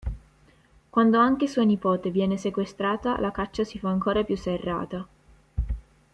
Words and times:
Quando 0.89 1.19
anche 1.19 1.45
sua 1.45 1.61
nipote 1.61 2.09
viene 2.09 2.35
sequestrata 2.35 3.19
la 3.19 3.29
caccia 3.29 3.63
si 3.63 3.77
fa 3.77 3.89
ancora 3.89 4.23
più 4.23 4.35
serrata. 4.35 5.07